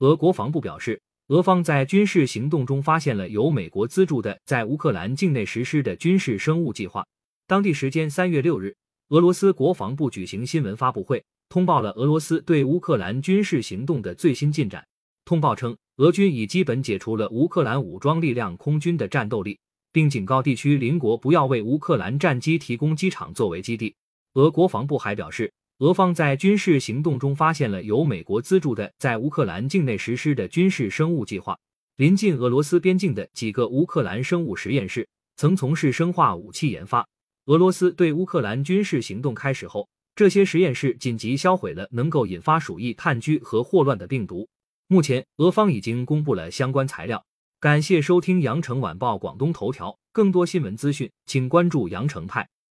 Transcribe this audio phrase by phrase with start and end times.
[0.00, 7.06] 俄国防部表示，俄方在军事行动中发现了由美国资助的在乌克兰境内实施的军事生物计划。
[7.46, 8.74] 当地时间三月六日，
[9.10, 14.84] 俄罗斯国防部举行新闻发布会，通报了俄罗斯对乌克兰军事行动的最新进展。
[15.24, 19.58] 通报称，俄军已基本解除了乌克兰武装力量空军的战斗力，
[19.92, 23.94] 并警告地区邻国不要为乌克兰战机提供机场作为基地。
[24.34, 31.58] 俄国防部还表示，俄方在军事行动中发现了由美国资助的在乌克兰境内实施的军事生物计划。
[31.96, 37.04] 临近俄罗斯边境的几个乌克兰生物实验室曾从事生化武器研发。
[37.46, 44.48] 俄罗斯对乌克兰军事行动开始后，这些实验室紧急销毁了能够引发鼠疫、炭疽和霍乱的病毒。
[44.86, 47.24] 目前，俄方已经公布了相关材料。
[47.58, 52.48] 感谢收听羊城晚报广东头条，更多新闻资讯，请关注羊城派。